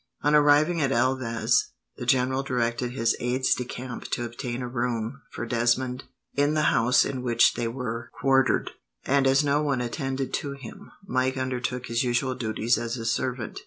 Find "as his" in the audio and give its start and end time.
12.79-13.11